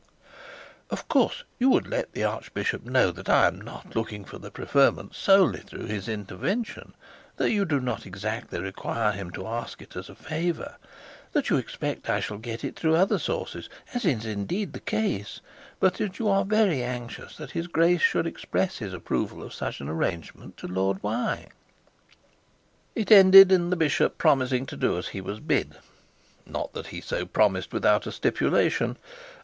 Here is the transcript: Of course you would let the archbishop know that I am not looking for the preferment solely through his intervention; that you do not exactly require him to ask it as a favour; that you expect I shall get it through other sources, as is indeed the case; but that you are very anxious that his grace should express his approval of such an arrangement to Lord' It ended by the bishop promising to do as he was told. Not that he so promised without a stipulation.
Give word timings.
Of 0.89 1.07
course 1.07 1.43
you 1.59 1.69
would 1.69 1.85
let 1.85 2.13
the 2.13 2.23
archbishop 2.23 2.83
know 2.83 3.11
that 3.11 3.29
I 3.29 3.45
am 3.47 3.61
not 3.61 3.95
looking 3.95 4.25
for 4.25 4.39
the 4.39 4.49
preferment 4.49 5.13
solely 5.13 5.59
through 5.59 5.85
his 5.85 6.09
intervention; 6.09 6.95
that 7.37 7.51
you 7.51 7.65
do 7.65 7.79
not 7.79 8.07
exactly 8.07 8.59
require 8.59 9.11
him 9.11 9.29
to 9.33 9.45
ask 9.45 9.79
it 9.79 9.95
as 9.95 10.09
a 10.09 10.15
favour; 10.15 10.77
that 11.33 11.51
you 11.51 11.57
expect 11.57 12.09
I 12.09 12.19
shall 12.19 12.39
get 12.39 12.63
it 12.63 12.75
through 12.75 12.95
other 12.95 13.19
sources, 13.19 13.69
as 13.93 14.03
is 14.03 14.25
indeed 14.25 14.73
the 14.73 14.79
case; 14.79 15.39
but 15.79 15.93
that 15.97 16.17
you 16.17 16.27
are 16.29 16.45
very 16.45 16.81
anxious 16.81 17.35
that 17.37 17.51
his 17.51 17.67
grace 17.67 18.01
should 18.01 18.25
express 18.25 18.79
his 18.79 18.95
approval 18.95 19.43
of 19.43 19.53
such 19.53 19.81
an 19.81 19.87
arrangement 19.87 20.57
to 20.57 20.67
Lord' 20.67 20.99
It 22.95 23.11
ended 23.11 23.49
by 23.49 23.55
the 23.57 23.75
bishop 23.75 24.17
promising 24.17 24.65
to 24.65 24.75
do 24.77 24.97
as 24.97 25.09
he 25.09 25.21
was 25.21 25.39
told. 25.47 25.77
Not 26.47 26.73
that 26.73 26.87
he 26.87 27.01
so 27.01 27.27
promised 27.27 27.71
without 27.71 28.07
a 28.07 28.11
stipulation. 28.11 28.97